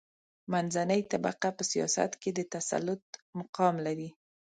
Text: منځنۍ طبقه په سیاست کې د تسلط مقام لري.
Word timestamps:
منځنۍ 0.51 1.01
طبقه 1.11 1.49
په 1.57 1.63
سیاست 1.71 2.11
کې 2.21 2.29
د 2.33 2.39
تسلط 2.53 3.03
مقام 3.39 3.75
لري. 3.85 4.09